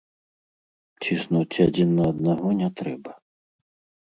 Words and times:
Ціснуць 1.03 1.61
адзін 1.67 1.89
на 1.99 2.09
аднаго 2.13 2.47
не 2.63 2.69
трэба. 2.81 3.11